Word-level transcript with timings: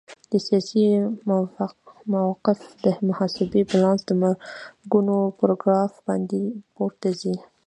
د 0.31 0.33
سیاسي 0.45 0.83
موقف 2.13 2.59
د 2.83 2.85
محاسبې 3.07 3.61
بیلانس 3.69 4.01
د 4.05 4.11
مرګونو 4.21 5.15
پر 5.37 5.49
ګراف 5.61 5.93
باندې 6.07 6.41
پورته 6.75 7.09
ځي. 7.21 7.35